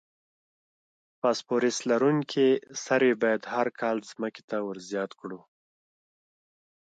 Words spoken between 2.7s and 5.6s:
سرې باید هر کال ځمکې ته ور زیات کړو.